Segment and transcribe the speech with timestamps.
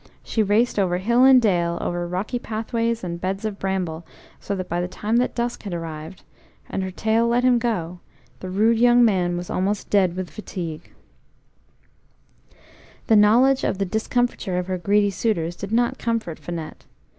[0.23, 4.03] She raced over hill and dale, over rocky pathways and beds of bramble,
[4.39, 6.23] so that by the time that dusk had arrived,
[6.67, 7.99] and her tail let him go,
[8.39, 10.81] the rude young man was almost dead with fatigue.
[10.85, 15.55] "SHE RACED OVER HILL AND DALE" The knowledge of the discomfiture of her greedy suitors
[15.55, 16.85] did not comfort Finette.